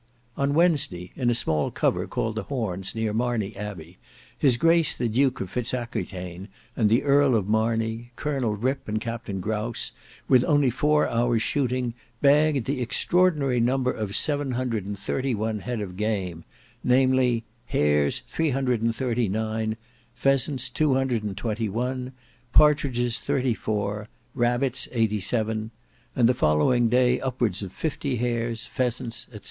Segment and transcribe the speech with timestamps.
[0.35, 3.99] On Wednesday, in a small cover called the Horns, near Marney Abbey,
[4.35, 9.39] his grace the Duke of Fitz Aquitaine, the Earl of Marney, Colonel Rippe and Captain
[9.39, 9.91] Grouse,
[10.27, 15.81] with only four hours shooting, bagged the extraordinary number of seven hundred and thirty head
[15.81, 16.45] of game,
[16.83, 19.77] namely hares three hundred and thirty nine;
[20.15, 22.11] pheasants two hundred and twenty one;
[22.53, 25.69] partridges thirty four; rabbits eighty seven;
[26.15, 29.39] and the following day upwards of fifty hares, pheasants, &c.